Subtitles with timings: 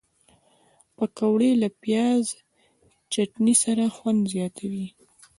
[0.95, 2.25] پکورې له پیاز
[3.11, 4.87] چټني سره خوند زیاتوي